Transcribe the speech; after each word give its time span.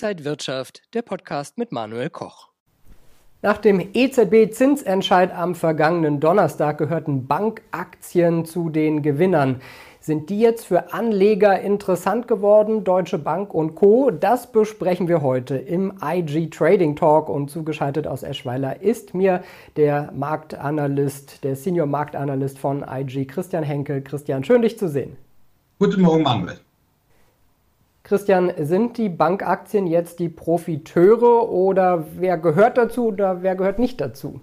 Inside 0.00 0.24
Wirtschaft, 0.24 0.82
der 0.94 1.02
Podcast 1.02 1.58
mit 1.58 1.72
Manuel 1.72 2.08
Koch. 2.08 2.50
Nach 3.42 3.58
dem 3.58 3.80
EZB-Zinsentscheid 3.80 5.34
am 5.34 5.56
vergangenen 5.56 6.20
Donnerstag 6.20 6.78
gehörten 6.78 7.26
Bankaktien 7.26 8.44
zu 8.44 8.70
den 8.70 9.02
Gewinnern. 9.02 9.60
Sind 9.98 10.30
die 10.30 10.38
jetzt 10.38 10.66
für 10.66 10.92
Anleger 10.92 11.60
interessant 11.60 12.28
geworden, 12.28 12.84
Deutsche 12.84 13.18
Bank 13.18 13.52
und 13.52 13.74
Co? 13.74 14.12
Das 14.12 14.52
besprechen 14.52 15.08
wir 15.08 15.20
heute 15.20 15.56
im 15.56 15.92
IG 16.00 16.48
Trading 16.50 16.94
Talk 16.94 17.28
und 17.28 17.50
zugeschaltet 17.50 18.06
aus 18.06 18.22
Eschweiler 18.22 18.80
ist 18.80 19.14
mir 19.14 19.42
der 19.74 20.12
Marktanalyst, 20.14 21.42
der 21.42 21.56
Senior 21.56 21.86
Marktanalyst 21.86 22.60
von 22.60 22.84
IG, 22.88 23.24
Christian 23.24 23.64
Henkel. 23.64 24.02
Christian, 24.02 24.44
schön 24.44 24.62
dich 24.62 24.78
zu 24.78 24.88
sehen. 24.88 25.16
Guten 25.80 26.02
Morgen, 26.02 26.22
Manuel. 26.22 26.60
Christian, 28.08 28.50
sind 28.56 28.96
die 28.96 29.10
Bankaktien 29.10 29.86
jetzt 29.86 30.18
die 30.18 30.30
Profiteure 30.30 31.50
oder 31.50 32.06
wer 32.16 32.38
gehört 32.38 32.78
dazu 32.78 33.08
oder 33.08 33.42
wer 33.42 33.54
gehört 33.54 33.78
nicht 33.78 34.00
dazu? 34.00 34.40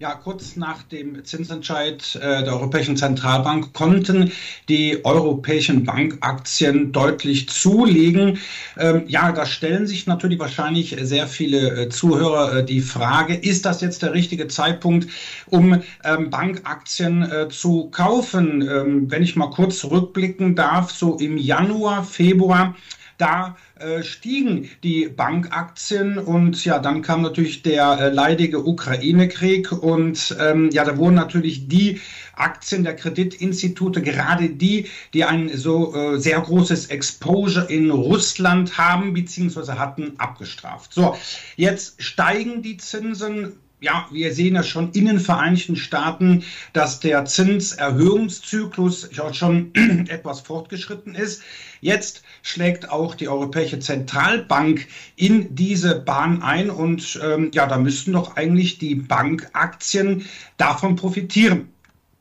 Ja, 0.00 0.16
kurz 0.16 0.56
nach 0.56 0.82
dem 0.82 1.24
Zinsentscheid 1.24 2.16
äh, 2.16 2.42
der 2.42 2.54
Europäischen 2.54 2.96
Zentralbank 2.96 3.72
konnten 3.74 4.32
die 4.68 5.04
europäischen 5.04 5.84
Bankaktien 5.84 6.90
deutlich 6.90 7.48
zulegen. 7.48 8.40
Ähm, 8.76 9.04
ja, 9.06 9.30
da 9.30 9.46
stellen 9.46 9.86
sich 9.86 10.08
natürlich 10.08 10.40
wahrscheinlich 10.40 10.96
sehr 11.00 11.28
viele 11.28 11.82
äh, 11.82 11.88
Zuhörer 11.90 12.56
äh, 12.56 12.64
die 12.64 12.80
Frage, 12.80 13.34
ist 13.34 13.66
das 13.66 13.80
jetzt 13.82 14.02
der 14.02 14.14
richtige 14.14 14.48
Zeitpunkt, 14.48 15.08
um 15.46 15.80
ähm, 16.02 16.28
Bankaktien 16.28 17.22
äh, 17.22 17.48
zu 17.48 17.88
kaufen? 17.90 18.62
Ähm, 18.62 19.08
wenn 19.12 19.22
ich 19.22 19.36
mal 19.36 19.50
kurz 19.50 19.78
zurückblicken 19.78 20.56
darf, 20.56 20.90
so 20.90 21.18
im 21.18 21.38
Januar, 21.38 22.02
Februar 22.02 22.74
da 23.18 23.56
äh, 23.78 24.02
stiegen 24.02 24.68
die 24.82 25.08
Bankaktien 25.08 26.18
und 26.18 26.64
ja, 26.64 26.78
dann 26.78 27.02
kam 27.02 27.22
natürlich 27.22 27.62
der 27.62 27.98
äh, 27.98 28.08
leidige 28.10 28.64
Ukraine-Krieg 28.66 29.72
und 29.72 30.36
ähm, 30.40 30.70
ja, 30.72 30.84
da 30.84 30.96
wurden 30.96 31.14
natürlich 31.14 31.68
die 31.68 32.00
Aktien 32.36 32.84
der 32.84 32.96
Kreditinstitute, 32.96 34.02
gerade 34.02 34.50
die, 34.50 34.88
die 35.12 35.24
ein 35.24 35.50
so 35.56 35.94
äh, 35.94 36.18
sehr 36.18 36.40
großes 36.40 36.86
Exposure 36.86 37.66
in 37.66 37.90
Russland 37.90 38.76
haben 38.78 39.12
bzw. 39.12 39.72
hatten, 39.72 40.14
abgestraft. 40.18 40.92
So, 40.92 41.16
jetzt 41.56 42.02
steigen 42.02 42.62
die 42.62 42.76
Zinsen 42.76 43.54
ja, 43.84 44.08
wir 44.10 44.32
sehen 44.32 44.54
ja 44.54 44.62
schon 44.62 44.90
in 44.92 45.04
den 45.04 45.20
Vereinigten 45.20 45.76
Staaten, 45.76 46.42
dass 46.72 47.00
der 47.00 47.26
Zinserhöhungszyklus 47.26 49.10
schon 49.32 49.74
etwas 50.08 50.40
fortgeschritten 50.40 51.14
ist. 51.14 51.42
Jetzt 51.82 52.22
schlägt 52.42 52.88
auch 52.88 53.14
die 53.14 53.28
Europäische 53.28 53.78
Zentralbank 53.78 54.86
in 55.16 55.54
diese 55.54 55.96
Bahn 55.96 56.42
ein 56.42 56.70
und 56.70 57.20
ähm, 57.22 57.50
ja, 57.52 57.66
da 57.66 57.76
müssten 57.76 58.12
doch 58.12 58.36
eigentlich 58.36 58.78
die 58.78 58.94
Bankaktien 58.94 60.24
davon 60.56 60.96
profitieren. 60.96 61.73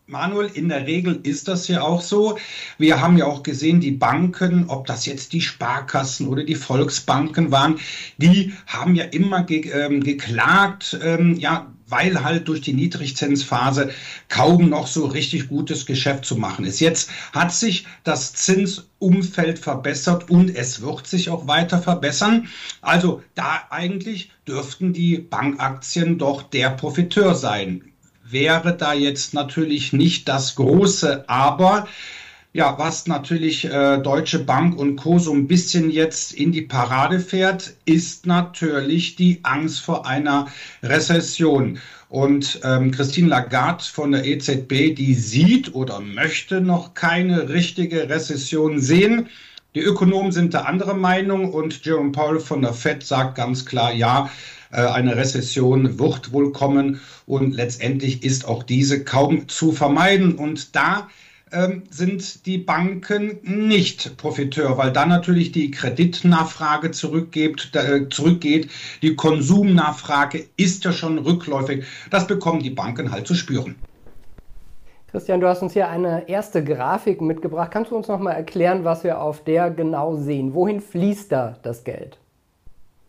Manuel, 0.06 0.52
in 0.54 0.68
der 0.68 0.86
Regel 0.86 1.22
ist 1.24 1.48
das 1.48 1.70
ja 1.70 1.82
auch 1.82 2.02
so. 2.02 2.38
Wir 2.78 3.00
haben 3.00 3.18
ja 3.18 3.26
auch 3.26 3.42
gesehen, 3.42 3.80
die 3.80 3.92
Banken, 3.92 4.66
ob 4.68 4.86
das 4.86 5.06
jetzt 5.06 5.32
die 5.32 5.40
Sparkassen 5.40 6.28
oder 6.28 6.44
die 6.44 6.56
Volksbanken 6.56 7.52
waren, 7.52 7.80
die 8.18 8.54
haben 8.68 8.96
ja 8.96 9.06
immer 9.06 9.44
ge 9.44 9.72
ähm, 9.72 10.04
geklagt, 10.04 11.00
ähm, 11.02 11.38
ja, 11.38 11.72
weil 11.88 12.22
halt 12.22 12.50
durch 12.50 12.60
die 12.60 12.74
Niedrigzinsphase 12.74 13.92
kaum 14.28 14.68
noch 14.68 14.88
so 14.88 15.06
richtig 15.06 15.48
gutes 15.48 15.86
Geschäft 15.86 16.26
zu 16.26 16.36
machen 16.36 16.66
ist. 16.66 16.82
Jetzt 16.82 17.10
hat 17.32 17.54
sich 17.54 17.88
das 18.04 18.34
Zinsumfeld 18.34 19.58
verbessert 19.58 20.30
und 20.30 20.54
es 20.54 20.82
wird 20.82 21.08
sich 21.08 21.30
auch 21.30 21.48
weiter 21.48 21.82
verbessern. 21.82 22.50
Also 22.82 23.24
da 23.36 23.68
eigentlich 23.70 24.32
dürften 24.46 24.92
die 24.92 25.18
Bankaktien 25.18 26.18
doch 26.18 26.44
der 26.44 26.72
Profiteur 26.72 27.36
sein 27.36 27.93
wäre 28.24 28.76
da 28.76 28.94
jetzt 28.94 29.34
natürlich 29.34 29.94
nicht 29.94 30.28
das 30.28 30.56
große 30.56 31.28
Aber. 31.30 31.88
Ja, 32.56 32.78
was 32.78 33.08
natürlich 33.08 33.66
äh, 33.66 33.98
Deutsche 33.98 34.38
Bank 34.38 34.78
und 34.78 34.96
Co. 34.98 35.18
so 35.18 35.34
ein 35.34 35.48
bisschen 35.48 35.90
jetzt 35.90 36.34
in 36.34 36.52
die 36.52 36.62
Parade 36.62 37.20
fährt, 37.20 37.74
ist 37.86 38.28
natürlich 38.28 39.16
die 39.16 39.40
Angst 39.42 39.80
vor 39.80 40.06
einer 40.06 40.48
Rezession. 40.84 41.80
Und 42.10 42.60
ähm, 42.64 42.92
Christine 42.92 43.30
Lagarde 43.30 43.84
von 43.84 44.12
der 44.12 44.24
EZB, 44.24 44.94
die 44.94 45.16
sieht 45.16 45.74
oder 45.74 46.00
möchte 46.00 46.62
noch 46.62 46.94
keine 46.94 47.50
richtige 47.50 48.08
Rezession 48.08 48.80
sehen. 48.80 49.30
Die 49.74 49.82
Ökonomen 49.82 50.32
sind 50.32 50.54
der 50.54 50.68
andere 50.68 50.94
Meinung 50.96 51.52
und 51.52 51.84
Jerome 51.84 52.12
Powell 52.12 52.40
von 52.40 52.62
der 52.62 52.74
Fed 52.74 53.04
sagt 53.04 53.34
ganz 53.34 53.66
klar, 53.66 53.92
ja, 53.92 54.30
eine 54.82 55.16
Rezession 55.16 56.00
wird 56.00 56.32
wohl 56.32 56.52
kommen 56.52 57.00
und 57.26 57.56
letztendlich 57.56 58.24
ist 58.24 58.48
auch 58.48 58.64
diese 58.64 59.04
kaum 59.04 59.48
zu 59.48 59.72
vermeiden. 59.72 60.36
Und 60.36 60.76
da 60.76 61.08
ähm, 61.54 61.84
sind 61.90 62.46
die 62.46 62.58
Banken 62.58 63.40
nicht 63.44 64.18
Profiteur, 64.18 64.78
weil 64.78 64.92
dann 64.92 65.10
natürlich 65.10 65.52
die 65.52 65.72
Kreditnachfrage 65.72 66.92
zurückgeht, 66.92 67.72
äh, 67.76 68.10
zurückgeht. 68.10 68.70
Die 69.02 69.16
Konsumnachfrage 69.16 70.46
ist 70.58 70.84
ja 70.84 70.92
schon 70.92 71.20
rückläufig. 71.20 71.86
Das 72.10 72.26
bekommen 72.26 72.64
die 72.64 72.72
Banken 72.72 73.12
halt 73.12 73.28
zu 73.28 73.36
spüren. 73.36 73.76
Christian, 75.12 75.42
du 75.42 75.48
hast 75.48 75.62
uns 75.62 75.74
hier 75.74 75.90
eine 75.90 76.28
erste 76.28 76.64
Grafik 76.64 77.22
mitgebracht. 77.22 77.70
Kannst 77.70 77.92
du 77.92 77.96
uns 77.96 78.08
noch 78.08 78.20
mal 78.20 78.32
erklären, 78.32 78.84
was 78.84 79.04
wir 79.04 79.22
auf 79.22 79.44
der 79.44 79.70
genau 79.70 80.16
sehen? 80.16 80.56
Wohin 80.56 80.82
fließt 80.82 81.32
da 81.32 81.56
das 81.62 81.84
Geld? 81.84 82.18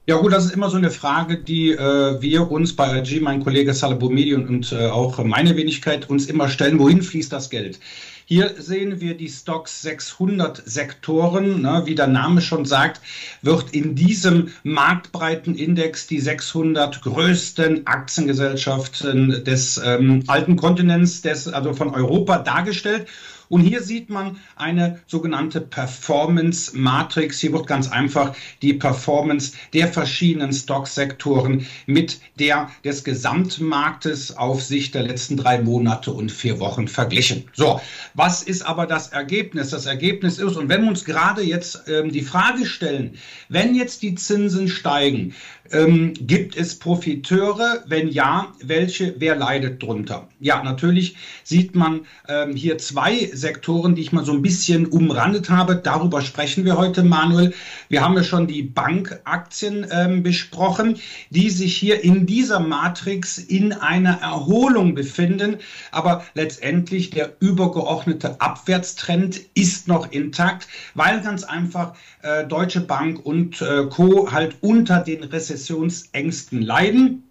Ja 0.06 0.16
gut, 0.16 0.34
das 0.34 0.44
ist 0.44 0.52
immer 0.52 0.68
so 0.68 0.76
eine 0.76 0.90
Frage, 0.90 1.38
die 1.38 1.70
äh, 1.70 2.20
wir 2.20 2.50
uns 2.50 2.76
bei 2.76 2.98
IG, 2.98 3.20
mein 3.20 3.42
Kollege 3.42 3.72
Salabomedi 3.72 4.34
und, 4.34 4.46
und 4.50 4.72
äh, 4.72 4.88
auch 4.88 5.24
meine 5.24 5.56
Wenigkeit 5.56 6.10
uns 6.10 6.26
immer 6.26 6.50
stellen, 6.50 6.78
wohin 6.78 7.00
fließt 7.00 7.32
das 7.32 7.48
Geld? 7.48 7.80
Hier 8.26 8.54
sehen 8.58 9.00
wir 9.00 9.16
die 9.16 9.30
Stocks 9.30 9.80
600 9.80 10.62
Sektoren. 10.66 11.62
Ne, 11.62 11.84
wie 11.86 11.94
der 11.94 12.06
Name 12.06 12.42
schon 12.42 12.66
sagt, 12.66 13.00
wird 13.40 13.70
in 13.70 13.94
diesem 13.94 14.48
marktbreiten 14.62 15.54
Index 15.54 16.06
die 16.06 16.20
600 16.20 17.00
größten 17.00 17.86
Aktiengesellschaften 17.86 19.42
des 19.44 19.80
ähm, 19.82 20.22
alten 20.26 20.56
Kontinents, 20.56 21.22
des, 21.22 21.48
also 21.48 21.72
von 21.72 21.94
Europa 21.94 22.38
dargestellt. 22.38 23.06
Und 23.48 23.60
hier 23.60 23.82
sieht 23.82 24.10
man 24.10 24.36
eine 24.56 25.00
sogenannte 25.06 25.60
Performance 25.60 26.76
Matrix. 26.76 27.40
Hier 27.40 27.52
wird 27.52 27.66
ganz 27.66 27.88
einfach 27.88 28.34
die 28.62 28.74
Performance 28.74 29.52
der 29.72 29.88
verschiedenen 29.88 30.52
Stocksektoren 30.52 31.66
mit 31.86 32.20
der 32.38 32.70
des 32.84 33.04
Gesamtmarktes 33.04 34.36
auf 34.36 34.62
Sicht 34.62 34.94
der 34.94 35.02
letzten 35.02 35.36
drei 35.36 35.60
Monate 35.60 36.12
und 36.12 36.32
vier 36.32 36.60
Wochen 36.60 36.88
verglichen. 36.88 37.44
So, 37.52 37.80
was 38.14 38.42
ist 38.42 38.62
aber 38.62 38.86
das 38.86 39.08
Ergebnis? 39.08 39.70
Das 39.70 39.86
Ergebnis 39.86 40.38
ist, 40.38 40.56
und 40.56 40.68
wenn 40.68 40.82
wir 40.82 40.88
uns 40.88 41.04
gerade 41.04 41.42
jetzt 41.42 41.84
ähm, 41.88 42.10
die 42.10 42.22
Frage 42.22 42.66
stellen, 42.66 43.16
wenn 43.48 43.74
jetzt 43.74 44.02
die 44.02 44.14
Zinsen 44.14 44.68
steigen, 44.68 45.34
ähm, 45.70 46.14
gibt 46.20 46.56
es 46.56 46.78
Profiteure? 46.78 47.84
Wenn 47.86 48.08
ja, 48.08 48.52
welche? 48.62 49.14
Wer 49.18 49.36
leidet 49.36 49.82
drunter? 49.82 50.28
Ja, 50.40 50.62
natürlich 50.62 51.16
sieht 51.42 51.74
man 51.74 52.06
ähm, 52.28 52.54
hier 52.54 52.78
zwei 52.78 53.30
Sektoren, 53.36 53.94
die 53.94 54.02
ich 54.02 54.12
mal 54.12 54.24
so 54.24 54.32
ein 54.32 54.42
bisschen 54.42 54.86
umrandet 54.86 55.50
habe. 55.50 55.76
Darüber 55.76 56.20
sprechen 56.20 56.64
wir 56.64 56.76
heute, 56.76 57.02
Manuel. 57.02 57.52
Wir 57.88 58.02
haben 58.02 58.16
ja 58.16 58.24
schon 58.24 58.46
die 58.46 58.62
Bankaktien 58.62 59.86
ähm, 59.90 60.22
besprochen, 60.22 60.98
die 61.30 61.50
sich 61.50 61.76
hier 61.76 62.02
in 62.02 62.26
dieser 62.26 62.60
Matrix 62.60 63.38
in 63.38 63.72
einer 63.72 64.20
Erholung 64.20 64.94
befinden. 64.94 65.58
Aber 65.90 66.24
letztendlich 66.34 67.10
der 67.10 67.32
übergeordnete 67.40 68.40
Abwärtstrend 68.40 69.40
ist 69.54 69.88
noch 69.88 70.10
intakt, 70.12 70.68
weil 70.94 71.20
ganz 71.20 71.44
einfach 71.44 71.94
äh, 72.22 72.46
Deutsche 72.46 72.80
Bank 72.80 73.24
und 73.24 73.60
äh, 73.60 73.86
Co. 73.86 74.32
halt 74.32 74.56
unter 74.60 75.00
den 75.00 75.24
Rezessionsängsten 75.24 76.62
leiden. 76.62 77.24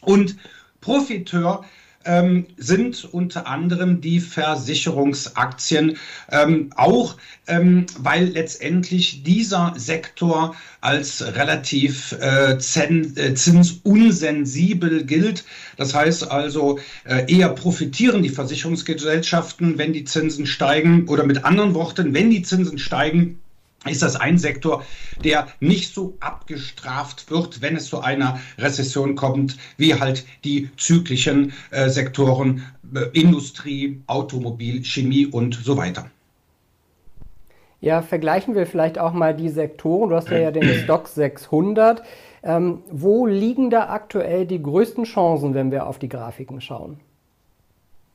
Und 0.00 0.36
Profiteur 0.80 1.64
ähm, 2.08 2.46
sind 2.56 3.04
unter 3.12 3.46
anderem 3.46 4.00
die 4.00 4.18
Versicherungsaktien, 4.18 5.98
ähm, 6.32 6.70
auch 6.74 7.16
ähm, 7.46 7.86
weil 7.98 8.24
letztendlich 8.28 9.22
dieser 9.22 9.74
Sektor 9.76 10.56
als 10.80 11.22
relativ 11.36 12.12
äh, 12.20 12.54
äh 12.54 13.34
zinsunsensibel 13.34 15.04
gilt. 15.04 15.44
Das 15.76 15.94
heißt 15.94 16.30
also, 16.30 16.80
äh, 17.04 17.30
eher 17.32 17.50
profitieren 17.50 18.22
die 18.22 18.30
Versicherungsgesellschaften, 18.30 19.78
wenn 19.78 19.92
die 19.92 20.04
Zinsen 20.04 20.46
steigen 20.46 21.06
oder 21.08 21.24
mit 21.24 21.44
anderen 21.44 21.74
Worten, 21.74 22.14
wenn 22.14 22.30
die 22.30 22.42
Zinsen 22.42 22.78
steigen, 22.78 23.38
ist 23.88 24.02
das 24.02 24.16
ein 24.16 24.38
Sektor, 24.38 24.84
der 25.24 25.48
nicht 25.60 25.94
so 25.94 26.16
abgestraft 26.20 27.30
wird, 27.30 27.62
wenn 27.62 27.76
es 27.76 27.88
zu 27.88 28.00
einer 28.00 28.40
Rezession 28.58 29.14
kommt, 29.14 29.56
wie 29.76 29.94
halt 29.94 30.24
die 30.44 30.70
zyklischen 30.76 31.52
äh, 31.70 31.88
Sektoren 31.88 32.64
äh, 32.94 33.18
Industrie, 33.18 34.00
Automobil, 34.06 34.84
Chemie 34.84 35.26
und 35.26 35.54
so 35.54 35.76
weiter. 35.76 36.10
Ja, 37.80 38.02
vergleichen 38.02 38.54
wir 38.54 38.66
vielleicht 38.66 38.98
auch 38.98 39.12
mal 39.12 39.34
die 39.34 39.48
Sektoren. 39.48 40.10
Du 40.10 40.16
hast 40.16 40.30
ja, 40.30 40.38
ja 40.38 40.50
den 40.50 40.64
Stock 40.84 41.08
600. 41.08 42.02
Ähm, 42.42 42.82
wo 42.90 43.26
liegen 43.26 43.70
da 43.70 43.88
aktuell 43.88 44.46
die 44.46 44.62
größten 44.62 45.04
Chancen, 45.04 45.54
wenn 45.54 45.70
wir 45.70 45.86
auf 45.86 45.98
die 45.98 46.08
Grafiken 46.08 46.60
schauen? 46.60 47.00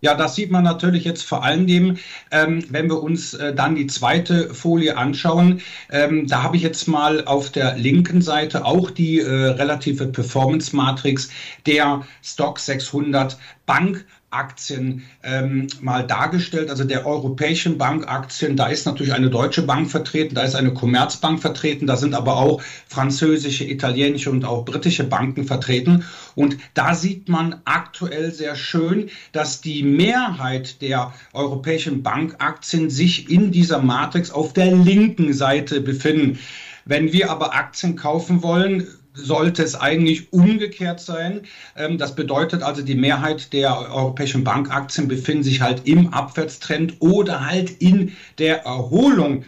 Ja, 0.03 0.15
das 0.15 0.35
sieht 0.35 0.51
man 0.51 0.65
natürlich 0.65 1.05
jetzt 1.05 1.23
vor 1.23 1.45
allem, 1.45 1.65
dem, 1.65 1.97
ähm, 2.29 2.65
wenn 2.69 2.89
wir 2.89 3.01
uns 3.01 3.35
äh, 3.35 3.55
dann 3.55 3.75
die 3.75 3.87
zweite 3.87 4.53
Folie 4.53 4.97
anschauen. 4.97 5.61
Ähm, 5.89 6.27
da 6.27 6.43
habe 6.43 6.57
ich 6.57 6.61
jetzt 6.61 6.89
mal 6.89 7.23
auf 7.23 7.51
der 7.51 7.77
linken 7.77 8.21
Seite 8.21 8.65
auch 8.65 8.91
die 8.91 9.21
äh, 9.21 9.29
relative 9.29 10.07
Performance 10.07 10.75
Matrix 10.75 11.29
der 11.65 12.05
Stock 12.21 12.59
600 12.59 13.37
Bank 13.65 14.05
Aktien 14.33 15.03
ähm, 15.23 15.67
mal 15.81 16.05
dargestellt, 16.05 16.69
also 16.69 16.83
der 16.83 17.05
europäischen 17.05 17.77
Bankaktien. 17.77 18.57
Da 18.57 18.67
ist 18.67 18.85
natürlich 18.85 19.13
eine 19.13 19.29
deutsche 19.29 19.61
Bank 19.61 19.89
vertreten, 19.89 20.35
da 20.35 20.43
ist 20.43 20.55
eine 20.55 20.73
Commerzbank 20.73 21.39
vertreten, 21.41 21.87
da 21.87 21.95
sind 21.95 22.13
aber 22.13 22.37
auch 22.37 22.61
französische, 22.87 23.65
italienische 23.65 24.31
und 24.31 24.45
auch 24.45 24.65
britische 24.65 25.03
Banken 25.03 25.45
vertreten. 25.45 26.03
Und 26.35 26.57
da 26.73 26.95
sieht 26.95 27.29
man 27.29 27.61
aktuell 27.65 28.31
sehr 28.31 28.55
schön, 28.55 29.09
dass 29.31 29.61
die 29.61 29.83
Mehrheit 29.83 30.81
der 30.81 31.13
europäischen 31.33 32.03
Bankaktien 32.03 32.89
sich 32.89 33.29
in 33.29 33.51
dieser 33.51 33.81
Matrix 33.81 34.31
auf 34.31 34.53
der 34.53 34.75
linken 34.75 35.33
Seite 35.33 35.81
befinden. 35.81 36.39
Wenn 36.85 37.13
wir 37.13 37.31
aber 37.31 37.55
Aktien 37.55 37.95
kaufen 37.95 38.43
wollen, 38.43 38.87
sollte 39.13 39.63
es 39.63 39.75
eigentlich 39.75 40.33
umgekehrt 40.33 40.99
sein. 40.99 41.41
Ähm, 41.75 41.97
das 41.97 42.15
bedeutet 42.15 42.63
also, 42.63 42.81
die 42.81 42.95
Mehrheit 42.95 43.53
der 43.53 43.91
europäischen 43.91 44.43
Bankaktien 44.43 45.07
befinden 45.07 45.43
sich 45.43 45.61
halt 45.61 45.87
im 45.87 46.13
Abwärtstrend 46.13 46.95
oder 46.99 47.45
halt 47.45 47.69
in 47.81 48.13
der 48.37 48.65
Erholung 48.65 49.45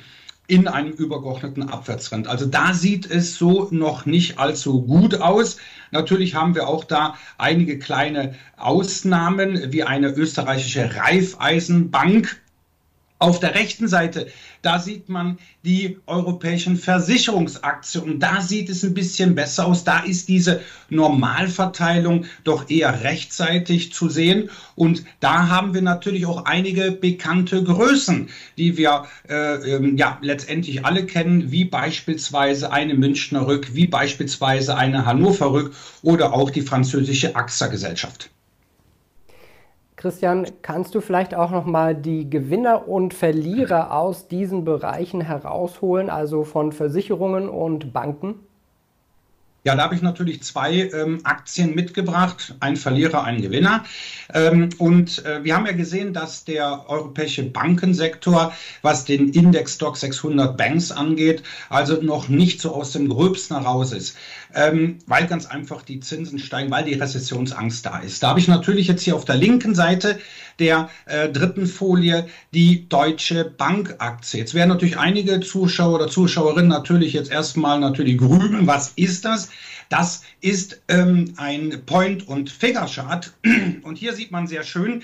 in 0.47 0.67
einem 0.67 0.91
übergeordneten 0.91 1.69
Abwärtstrend. 1.69 2.27
Also 2.27 2.45
da 2.45 2.73
sieht 2.73 3.09
es 3.09 3.35
so 3.35 3.67
noch 3.71 4.05
nicht 4.05 4.37
allzu 4.37 4.83
gut 4.83 5.15
aus. 5.15 5.57
Natürlich 5.91 6.35
haben 6.35 6.53
wir 6.53 6.67
auch 6.67 6.83
da 6.83 7.15
einige 7.37 7.79
kleine 7.79 8.35
Ausnahmen, 8.57 9.71
wie 9.71 9.83
eine 9.83 10.09
österreichische 10.09 10.95
Raiffeisenbank 10.95 12.39
auf 13.17 13.39
der 13.39 13.55
rechten 13.55 13.87
Seite, 13.87 14.27
da 14.61 14.79
sieht 14.79 15.07
man 15.07 15.37
die 15.63 15.97
europäischen 16.05 16.75
Versicherungsaktien. 16.75 18.19
Da 18.19 18.41
sieht 18.41 18.69
es 18.69 18.83
ein 18.83 18.93
bisschen 18.93 19.35
besser 19.35 19.67
aus. 19.67 19.83
Da 19.83 19.99
ist 19.99 20.27
diese 20.27 20.61
Normalverteilung 20.89 22.25
doch 22.43 22.69
eher 22.69 23.03
rechtzeitig 23.03 23.93
zu 23.93 24.09
sehen. 24.09 24.49
Und 24.75 25.05
da 25.21 25.47
haben 25.47 25.73
wir 25.73 25.81
natürlich 25.81 26.25
auch 26.25 26.45
einige 26.45 26.91
bekannte 26.91 27.63
Größen, 27.63 28.29
die 28.57 28.75
wir 28.75 29.05
äh, 29.29 29.75
ähm, 29.75 29.97
ja 29.97 30.17
letztendlich 30.21 30.85
alle 30.85 31.05
kennen, 31.05 31.51
wie 31.51 31.65
beispielsweise 31.65 32.71
eine 32.71 32.95
Münchner 32.95 33.47
Rück, 33.47 33.75
wie 33.75 33.87
beispielsweise 33.87 34.75
eine 34.75 35.05
Hannover 35.05 35.53
Rück 35.53 35.73
oder 36.01 36.33
auch 36.33 36.49
die 36.49 36.61
französische 36.61 37.35
AXA-Gesellschaft. 37.35 38.29
Christian, 39.97 40.45
kannst 40.61 40.93
du 40.93 41.01
vielleicht 41.01 41.33
auch 41.35 41.51
noch 41.51 41.65
mal 41.65 41.95
die 41.95 42.29
Gewinner 42.29 42.87
und 42.87 43.13
Verlierer 43.13 43.93
aus 43.97 44.27
diesen 44.27 44.65
Bereichen 44.65 45.21
herausholen, 45.21 46.09
also 46.09 46.43
von 46.43 46.73
Versicherungen 46.73 47.47
und 47.47 47.93
Banken? 47.93 48.39
Ja, 49.65 49.75
da 49.75 49.81
habe 49.81 49.95
ich 49.95 50.03
natürlich 50.03 50.43
zwei 50.43 50.91
ähm, 50.93 51.21
Aktien 51.23 51.73
mitgebracht, 51.73 52.53
ein 52.59 52.75
Verlierer, 52.75 53.23
ein 53.23 53.41
Gewinner. 53.41 53.83
Ähm, 54.31 54.69
und 54.77 55.25
äh, 55.25 55.43
wir 55.43 55.55
haben 55.55 55.65
ja 55.65 55.71
gesehen, 55.71 56.13
dass 56.13 56.45
der 56.45 56.87
europäische 56.87 57.41
Bankensektor, 57.41 58.53
was 58.83 59.05
den 59.05 59.29
Index 59.29 59.73
Stock 59.73 59.97
600 59.97 60.55
Banks 60.55 60.91
angeht, 60.91 61.41
also 61.69 61.99
noch 61.99 62.29
nicht 62.29 62.61
so 62.61 62.75
aus 62.75 62.91
dem 62.91 63.09
Gröbsten 63.09 63.57
heraus 63.59 63.91
ist, 63.91 64.15
ähm, 64.53 64.99
weil 65.07 65.25
ganz 65.25 65.47
einfach 65.47 65.81
die 65.81 65.99
Zinsen 65.99 66.37
steigen, 66.37 66.69
weil 66.69 66.85
die 66.85 66.93
Rezessionsangst 66.93 67.83
da 67.87 67.97
ist. 67.97 68.21
Da 68.21 68.29
habe 68.29 68.39
ich 68.39 68.47
natürlich 68.47 68.85
jetzt 68.85 69.01
hier 69.01 69.15
auf 69.15 69.25
der 69.25 69.35
linken 69.35 69.73
Seite 69.73 70.19
der 70.59 70.89
äh, 71.05 71.29
dritten 71.29 71.67
Folie 71.67 72.27
die 72.53 72.87
Deutsche 72.89 73.45
Bankaktie. 73.45 74.39
Jetzt 74.39 74.53
werden 74.53 74.69
natürlich 74.69 74.97
einige 74.97 75.39
Zuschauer 75.39 75.95
oder 75.95 76.07
Zuschauerinnen 76.07 76.69
natürlich 76.69 77.13
jetzt 77.13 77.31
erstmal 77.31 77.79
natürlich 77.79 78.17
grübeln. 78.17 78.67
Was 78.67 78.93
ist 78.95 79.25
das? 79.25 79.49
Das 79.89 80.23
ist 80.41 80.81
ähm, 80.87 81.33
ein 81.37 81.83
Point- 81.85 82.27
und 82.27 82.49
Figure-Chart. 82.49 83.31
Und 83.83 83.97
hier 83.97 84.13
sieht 84.13 84.31
man 84.31 84.47
sehr 84.47 84.63
schön, 84.63 85.03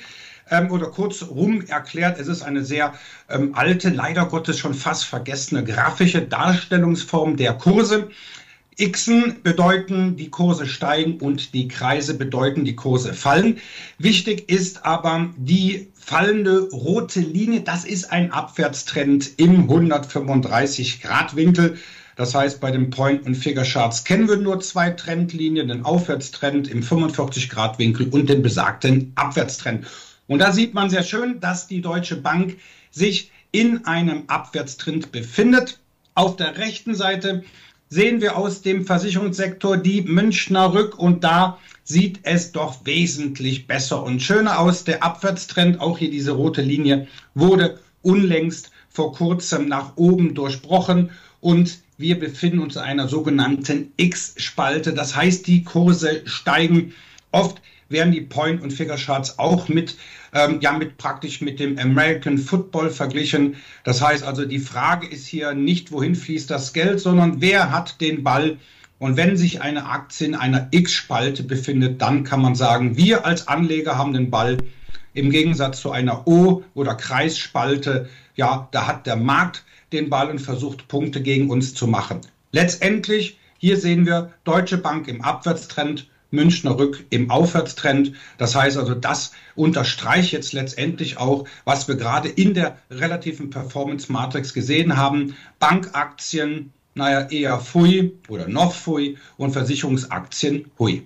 ähm, 0.51 0.69
oder 0.71 0.88
kurz 0.88 1.24
rum 1.24 1.63
erklärt, 1.68 2.19
es 2.19 2.27
ist 2.27 2.44
eine 2.44 2.63
sehr 2.63 2.94
ähm, 3.30 3.56
alte, 3.56 3.89
leider 3.89 4.25
Gottes 4.25 4.59
schon 4.59 4.74
fast 4.74 5.06
vergessene 5.06 5.63
grafische 5.63 6.21
Darstellungsform 6.21 7.38
der 7.38 7.53
Kurse. 7.53 8.09
Xen 8.78 9.38
bedeuten, 9.44 10.16
die 10.16 10.30
Kurse 10.30 10.66
steigen 10.66 11.20
und 11.20 11.54
die 11.54 11.68
Kreise 11.68 12.14
bedeuten, 12.14 12.64
die 12.64 12.76
Kurse 12.76 13.14
fallen. 13.14 13.60
Wichtig 13.98 14.50
ist 14.50 14.86
aber 14.86 15.30
die 15.36 15.88
fallende 15.94 16.70
rote 16.70 17.20
Linie. 17.20 17.62
Das 17.62 17.84
ist 17.84 18.12
ein 18.12 18.32
Abwärtstrend 18.32 19.32
im 19.38 19.64
135 19.64 21.02
Grad 21.02 21.36
Winkel. 21.36 21.78
Das 22.16 22.36
heißt, 22.36 22.62
bei 22.62 22.72
den 22.72 22.90
Point- 22.90 23.26
und 23.26 23.36
Figure-Charts 23.36 24.04
kennen 24.04 24.28
wir 24.28 24.38
nur 24.38 24.60
zwei 24.60 24.92
Trendlinien, 24.92 25.68
den 25.70 25.84
Aufwärtstrend 25.84 26.68
im 26.68 26.84
45 26.84 27.50
Grad 27.50 27.80
Winkel 27.80 28.08
und 28.10 28.30
den 28.30 28.42
besagten 28.42 29.12
Abwärtstrend. 29.16 29.86
Und 30.28 30.40
da 30.40 30.52
sieht 30.52 30.74
man 30.74 30.90
sehr 30.90 31.04
schön, 31.04 31.40
dass 31.40 31.68
die 31.68 31.82
Deutsche 31.82 32.16
Bank 32.16 32.58
sich 32.90 33.32
in 33.52 33.86
einem 33.86 34.24
Abwärtstrend 34.28 35.12
befindet. 35.12 35.80
Auf 36.14 36.36
der 36.36 36.58
rechten 36.58 36.94
Seite 36.94 37.44
sehen 37.92 38.22
wir 38.22 38.38
aus 38.38 38.62
dem 38.62 38.86
Versicherungssektor 38.86 39.78
die 39.78 40.02
Münchner 40.02 40.74
Rück 40.74 40.98
und 40.98 41.24
da 41.26 41.60
sieht 41.84 42.22
es 42.24 42.54
doch 42.54 42.86
wesentlich 42.86 43.68
besser 43.68 44.02
und 44.02 44.22
schöner 44.22 44.60
aus. 44.60 44.86
Der 44.86 45.04
Abwärtstrend, 45.04 45.82
auch 45.82 45.98
hier 45.98 46.10
diese 46.10 46.32
rote 46.32 46.62
Linie, 46.62 47.08
wurde 47.36 47.80
unlängst 48.02 48.72
vor 48.90 49.12
kurzem 49.14 49.68
nach 49.68 49.98
oben 49.98 50.34
durchbrochen 50.34 51.12
und 51.42 51.80
wir 51.98 52.18
befinden 52.18 52.60
uns 52.60 52.78
in 52.78 52.82
einer 52.82 53.10
sogenannten 53.10 53.92
X-Spalte. 53.98 54.94
Das 54.94 55.16
heißt, 55.16 55.46
die 55.46 55.64
Kurse 55.64 56.22
steigen. 56.26 56.94
Oft 57.32 57.62
werden 57.92 58.12
die 58.12 58.22
Point- 58.22 58.62
und 58.62 58.72
Figure-Charts 58.72 59.40
auch 59.40 59.68
mit, 59.68 59.98
ähm, 60.34 60.60
ja, 60.62 60.72
mit 60.74 60.98
praktisch 60.98 61.42
mit 61.42 61.60
dem 61.60 61.78
American 61.78 62.38
Football 62.38 62.90
verglichen. 62.90 63.56
Das 63.84 64.02
heißt 64.02 64.24
also, 64.24 64.46
die 64.46 64.60
Frage 64.60 65.08
ist 65.08 65.28
hier 65.28 65.54
nicht, 65.54 65.92
wohin 65.92 66.15
fließt 66.15 66.50
das 66.50 66.74
Geld, 66.74 67.00
sondern 67.00 67.42
wer 67.42 67.72
hat 67.72 68.01
den 68.01 68.24
Ball? 68.24 68.58
Und 69.00 69.18
wenn 69.18 69.36
sich 69.36 69.62
eine 69.62 69.88
Aktie 69.88 70.27
in 70.27 70.36
einer 70.36 70.68
X-Spalte 70.70 71.42
befindet, 71.42 72.01
dann 72.01 72.24
kann 72.24 72.42
man 72.42 72.54
sagen, 72.54 72.98
wir 72.98 73.25
als 73.25 73.48
Anleger 73.48 73.98
haben 73.98 74.13
den 74.13 74.30
Ball. 74.30 74.58
Im 75.13 75.32
Gegensatz 75.32 75.82
zu 75.82 75.92
einer 75.92 76.27
O- 76.27 76.63
oder 76.75 76.94
Kreisspalte, 76.94 78.08
ja, 78.36 78.70
da 78.72 78.88
hat 78.88 79.08
der 79.08 79.15
Markt 79.15 79.65
den 79.92 80.10
Ball 80.10 80.30
und 80.30 80.39
versucht, 80.39 80.88
Punkte 80.88 81.22
gegen 81.22 81.50
uns 81.50 81.74
zu 81.74 81.88
machen. 81.88 82.22
Letztendlich, 82.51 83.39
hier 83.58 83.77
sehen 83.77 84.06
wir 84.06 84.32
Deutsche 84.44 84.77
Bank 84.77 85.08
im 85.08 85.22
Abwärtstrend, 85.22 86.08
Münchner 86.32 86.78
Rück 86.78 87.06
im 87.10 87.30
Aufwärtstrend. 87.30 88.14
Das 88.38 88.56
heißt 88.56 88.78
also, 88.78 88.96
das 88.96 89.34
unterstreicht 89.56 90.32
jetzt 90.32 90.54
letztendlich 90.54 91.18
auch, 91.18 91.46
was 91.66 91.88
wir 91.88 91.96
gerade 91.96 92.30
in 92.30 92.54
der 92.54 92.78
relativen 92.90 93.50
Performance 93.50 94.12
Matrix 94.12 94.54
gesehen 94.54 94.98
haben. 94.98 95.36
Bankaktien, 95.60 96.74
naja, 96.96 97.28
eher 97.30 97.60
Fui 97.60 98.14
oder 98.28 98.48
noch 98.48 98.74
Fui 98.74 99.18
und 99.38 99.52
Versicherungsaktien 99.52 100.72
Hui. 100.80 101.04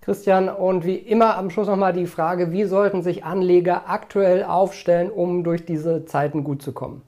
Christian, 0.00 0.48
und 0.48 0.86
wie 0.86 0.94
immer 0.94 1.36
am 1.36 1.50
Schluss 1.50 1.66
nochmal 1.68 1.92
die 1.92 2.06
Frage, 2.06 2.50
wie 2.50 2.64
sollten 2.64 3.02
sich 3.02 3.24
Anleger 3.24 3.90
aktuell 3.90 4.42
aufstellen, 4.42 5.10
um 5.10 5.44
durch 5.44 5.66
diese 5.66 6.06
Zeiten 6.06 6.44
gut 6.44 6.62
zu 6.62 6.72
kommen? 6.72 7.02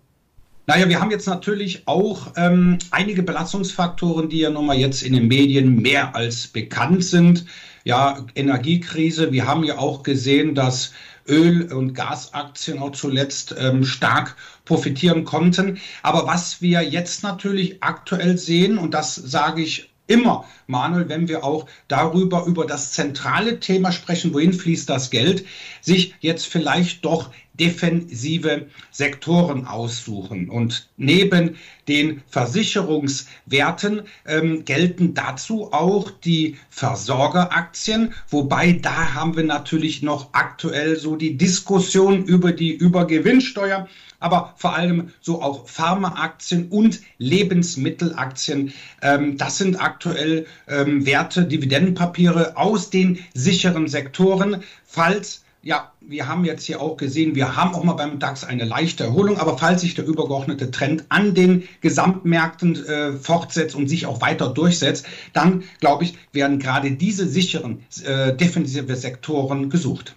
Naja, 0.70 0.88
wir 0.88 1.00
haben 1.00 1.10
jetzt 1.10 1.26
natürlich 1.26 1.88
auch 1.88 2.34
ähm, 2.36 2.78
einige 2.92 3.24
Belastungsfaktoren, 3.24 4.28
die 4.28 4.38
ja 4.38 4.50
nochmal 4.50 4.76
jetzt 4.76 5.02
in 5.02 5.14
den 5.14 5.26
Medien 5.26 5.82
mehr 5.82 6.14
als 6.14 6.46
bekannt 6.46 7.02
sind. 7.02 7.44
Ja, 7.82 8.24
Energiekrise. 8.36 9.32
Wir 9.32 9.48
haben 9.48 9.64
ja 9.64 9.78
auch 9.78 10.04
gesehen, 10.04 10.54
dass 10.54 10.92
Öl- 11.26 11.72
und 11.72 11.94
Gasaktien 11.94 12.78
auch 12.78 12.92
zuletzt 12.92 13.52
ähm, 13.58 13.84
stark 13.84 14.36
profitieren 14.64 15.24
konnten. 15.24 15.80
Aber 16.04 16.28
was 16.28 16.62
wir 16.62 16.82
jetzt 16.82 17.24
natürlich 17.24 17.82
aktuell 17.82 18.38
sehen, 18.38 18.78
und 18.78 18.94
das 18.94 19.16
sage 19.16 19.62
ich 19.62 19.90
immer, 20.06 20.44
Manuel, 20.68 21.08
wenn 21.08 21.26
wir 21.26 21.42
auch 21.42 21.66
darüber, 21.88 22.44
über 22.44 22.64
das 22.64 22.92
zentrale 22.92 23.58
Thema 23.58 23.90
sprechen, 23.90 24.32
wohin 24.34 24.52
fließt 24.52 24.88
das 24.88 25.10
Geld, 25.10 25.44
sich 25.80 26.14
jetzt 26.20 26.46
vielleicht 26.46 27.04
doch 27.04 27.30
defensive 27.54 28.66
Sektoren 28.90 29.66
aussuchen. 29.66 30.48
Und 30.48 30.88
neben 30.96 31.56
den 31.88 32.22
Versicherungswerten 32.28 34.02
ähm, 34.26 34.64
gelten 34.64 35.14
dazu 35.14 35.72
auch 35.72 36.10
die 36.10 36.56
Versorgeraktien, 36.70 38.14
wobei 38.28 38.72
da 38.72 39.14
haben 39.14 39.36
wir 39.36 39.44
natürlich 39.44 40.02
noch 40.02 40.32
aktuell 40.32 40.96
so 40.96 41.16
die 41.16 41.36
Diskussion 41.36 42.24
über 42.24 42.52
die 42.52 42.72
Übergewinnsteuer 42.72 43.88
aber 44.20 44.52
vor 44.56 44.76
allem 44.76 45.10
so 45.20 45.42
auch 45.42 45.66
Pharmaaktien 45.66 46.68
und 46.68 47.00
Lebensmittelaktien. 47.18 48.72
Ähm, 49.02 49.36
das 49.36 49.58
sind 49.58 49.80
aktuell 49.80 50.46
ähm, 50.68 51.04
Werte, 51.06 51.46
Dividendenpapiere 51.46 52.56
aus 52.56 52.90
den 52.90 53.18
sicheren 53.34 53.88
Sektoren. 53.88 54.62
Falls 54.84 55.42
ja, 55.62 55.92
wir 56.00 56.26
haben 56.26 56.44
jetzt 56.44 56.64
hier 56.64 56.80
auch 56.80 56.96
gesehen, 56.96 57.34
wir 57.34 57.56
haben 57.56 57.74
auch 57.74 57.84
mal 57.84 57.92
beim 57.92 58.18
DAX 58.18 58.44
eine 58.44 58.64
leichte 58.64 59.04
Erholung, 59.04 59.38
aber 59.38 59.58
falls 59.58 59.82
sich 59.82 59.94
der 59.94 60.06
übergeordnete 60.06 60.70
Trend 60.70 61.04
an 61.10 61.34
den 61.34 61.68
Gesamtmärkten 61.82 62.86
äh, 62.86 63.12
fortsetzt 63.12 63.74
und 63.74 63.88
sich 63.88 64.06
auch 64.06 64.22
weiter 64.22 64.48
durchsetzt, 64.48 65.06
dann 65.32 65.64
glaube 65.80 66.04
ich, 66.04 66.16
werden 66.32 66.58
gerade 66.58 66.92
diese 66.92 67.26
sicheren 67.26 67.84
äh, 68.04 68.34
defensive 68.34 68.96
Sektoren 68.96 69.68
gesucht. 69.68 70.16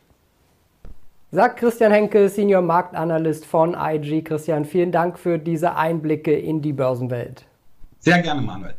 Sagt 1.32 1.60
Christian 1.60 1.92
Henke, 1.92 2.30
Senior 2.30 2.62
Marktanalyst 2.62 3.46
von 3.46 3.76
IG. 3.78 4.22
Christian, 4.22 4.66
vielen 4.66 4.92
Dank 4.92 5.18
für 5.18 5.40
diese 5.40 5.76
Einblicke 5.76 6.32
in 6.32 6.62
die 6.62 6.74
Börsenwelt. 6.74 7.46
Sehr 8.00 8.22
gerne, 8.22 8.42
Manuel. 8.42 8.76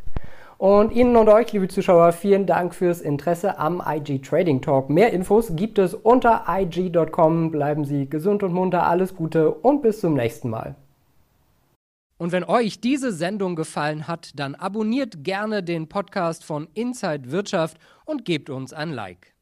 Und 0.59 0.93
Ihnen 0.93 1.17
und 1.17 1.29
euch, 1.29 1.53
liebe 1.53 1.69
Zuschauer, 1.69 2.13
vielen 2.13 2.47
Dank 2.47 2.75
fürs 2.75 3.01
Interesse 3.01 3.59
am 3.59 3.83
IG 3.85 4.21
Trading 4.21 4.63
Talk. 4.63 4.89
Mehr 4.89 5.13
Infos 5.13 5.57
gibt 5.57 5.79
es 5.79 5.95
unter 5.95 6.45
IG.com. 6.49 7.51
Bleiben 7.51 7.85
Sie 7.85 8.09
gesund 8.09 8.43
und 8.43 8.53
munter, 8.53 8.87
alles 8.87 9.17
Gute 9.17 9.51
und 9.51 9.83
bis 9.83 10.01
zum 10.01 10.15
nächsten 10.15 10.51
Mal. 10.51 10.77
Und 12.17 12.31
wenn 12.31 12.45
euch 12.45 12.81
diese 12.81 13.13
Sendung 13.13 13.57
gefallen 13.57 14.07
hat, 14.07 14.31
dann 14.37 14.55
abonniert 14.55 15.25
gerne 15.25 15.63
den 15.63 15.89
Podcast 15.89 16.45
von 16.45 16.69
Inside 16.75 17.33
Wirtschaft 17.33 17.77
und 18.05 18.25
gebt 18.25 18.49
uns 18.49 18.73
ein 18.73 18.93
Like. 18.93 19.34